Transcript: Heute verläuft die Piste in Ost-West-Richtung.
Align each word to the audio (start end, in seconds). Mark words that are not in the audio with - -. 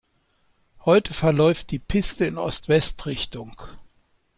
Heute 0.83 1.13
verläuft 1.13 1.69
die 1.69 1.77
Piste 1.77 2.25
in 2.25 2.39
Ost-West-Richtung. 2.39 3.61